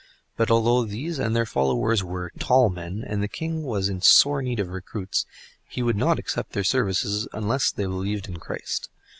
But 0.35 0.49
although 0.49 0.83
these 0.83 1.19
and 1.19 1.35
their 1.35 1.45
followers 1.45 2.03
were 2.03 2.31
"tall" 2.39 2.71
men, 2.71 3.03
and 3.05 3.21
the 3.21 3.27
king 3.27 3.61
was 3.61 3.87
in 3.87 4.01
sore 4.01 4.41
need 4.41 4.59
of 4.59 4.69
recruits, 4.69 5.27
he 5.69 5.83
would 5.83 5.95
not 5.95 6.17
accept 6.17 6.53
their 6.53 6.63
services 6.63 7.27
unless 7.33 7.69
they 7.71 7.85
believed 7.85 8.27
in 8.27 8.37
Christ. 8.37 8.89